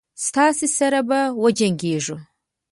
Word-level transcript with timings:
ستاسي 0.25 0.67
سره 0.77 0.99
به 1.09 1.19
وجنګیږو. 1.43 2.17